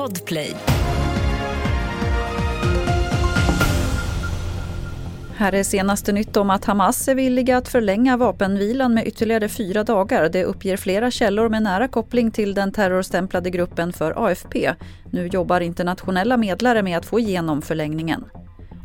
[0.00, 0.56] Podplay.
[5.36, 9.84] Här är senaste nytt om att Hamas är villiga att förlänga vapenvilan med ytterligare fyra
[9.84, 10.28] dagar.
[10.28, 14.74] Det uppger flera källor med nära koppling till den terrorstämplade gruppen för AFP.
[15.10, 18.24] Nu jobbar internationella medlare med att få igenom förlängningen.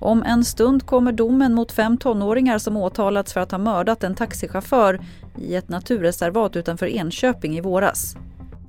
[0.02, 4.16] Om en stund kommer domen mot fem tonåringar som åtalats för att ha mördat en
[4.16, 5.00] taxichaufför
[5.38, 8.16] i ett naturreservat utanför Enköping i våras.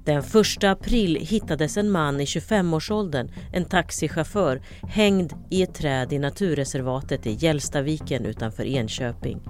[0.07, 6.19] Den 1 april hittades en man i 25-årsåldern, en taxichaufför, hängd i ett träd i
[6.19, 9.41] naturreservatet i Gällstaviken utanför Enköping.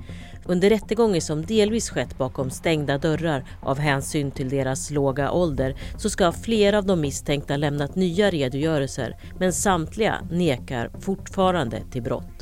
[0.44, 6.10] Under rättegången som delvis skett bakom stängda dörrar av hänsyn till deras låga ålder så
[6.10, 12.35] ska flera av de misstänkta lämnat nya redogörelser men samtliga nekar fortfarande till brott.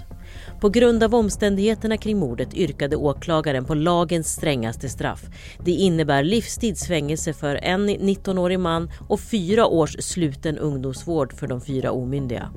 [0.61, 5.23] På grund av omständigheterna kring mordet yrkade åklagaren på lagens strängaste straff.
[5.65, 11.93] Det innebär livstidsfängelse för en 19-årig man och fyra års sluten ungdomsvård för de fyra
[11.93, 12.51] omyndiga.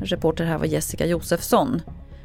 [0.00, 1.80] Reporter här var Jessica Josefsson.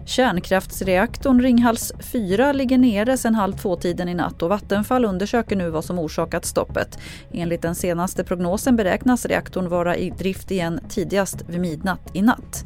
[0.06, 5.86] Kärnkraftsreaktorn Ringhals 4 ligger nere sedan halv två-tiden i natt och Vattenfall undersöker nu vad
[5.86, 7.00] som orsakat stoppet.
[7.34, 12.66] Enligt den senaste prognosen beräknas reaktorn vara i drift igen tidigast vid midnatt i natt.